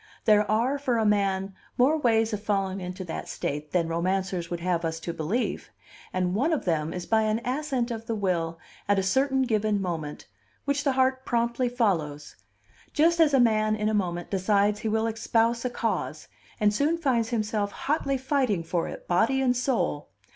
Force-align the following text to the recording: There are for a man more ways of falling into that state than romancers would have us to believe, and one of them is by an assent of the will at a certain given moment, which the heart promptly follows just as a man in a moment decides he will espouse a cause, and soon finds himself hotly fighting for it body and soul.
There 0.25 0.49
are 0.49 0.79
for 0.79 0.97
a 0.97 1.05
man 1.05 1.53
more 1.77 1.95
ways 1.95 2.33
of 2.33 2.41
falling 2.41 2.81
into 2.81 3.03
that 3.05 3.29
state 3.29 3.71
than 3.71 3.87
romancers 3.87 4.49
would 4.49 4.59
have 4.61 4.83
us 4.83 4.99
to 5.01 5.13
believe, 5.13 5.69
and 6.11 6.33
one 6.33 6.51
of 6.53 6.65
them 6.65 6.91
is 6.91 7.05
by 7.05 7.21
an 7.21 7.37
assent 7.45 7.91
of 7.91 8.07
the 8.07 8.15
will 8.15 8.57
at 8.89 8.97
a 8.97 9.03
certain 9.03 9.43
given 9.43 9.79
moment, 9.79 10.25
which 10.65 10.83
the 10.83 10.93
heart 10.93 11.23
promptly 11.23 11.69
follows 11.69 12.35
just 12.93 13.19
as 13.19 13.31
a 13.35 13.39
man 13.39 13.75
in 13.75 13.89
a 13.89 13.93
moment 13.93 14.31
decides 14.31 14.79
he 14.79 14.89
will 14.89 15.05
espouse 15.05 15.63
a 15.65 15.69
cause, 15.69 16.27
and 16.59 16.73
soon 16.73 16.97
finds 16.97 17.29
himself 17.29 17.71
hotly 17.71 18.17
fighting 18.17 18.63
for 18.63 18.87
it 18.87 19.07
body 19.07 19.39
and 19.39 19.55
soul. 19.55 20.09